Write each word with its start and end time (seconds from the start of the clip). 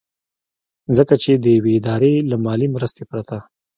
ځکه 0.97 1.13
چې 1.23 1.31
د 1.43 1.45
يوې 1.57 1.73
ادارې 1.79 2.13
له 2.29 2.37
مالي 2.45 2.67
مرستې 2.75 3.03
پرته 3.11 3.37